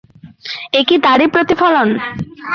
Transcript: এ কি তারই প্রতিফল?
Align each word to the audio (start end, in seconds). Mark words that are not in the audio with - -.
এ 0.73 0.81
কি 0.87 0.95
তারই 1.05 1.27
প্রতিফল? 1.33 1.73